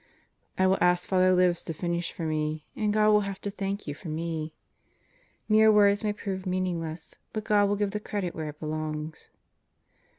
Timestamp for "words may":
5.71-6.11